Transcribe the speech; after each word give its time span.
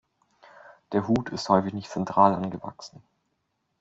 Der 0.93 1.07
Hut 1.07 1.29
ist 1.29 1.47
häufig 1.49 1.73
nicht 1.73 1.91
zentral 1.91 2.33
angewachsen. 2.33 3.03